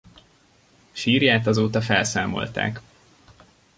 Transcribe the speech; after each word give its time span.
Sírját 0.91 1.47
azóta 1.47 1.81
felszámolták. 1.81 2.81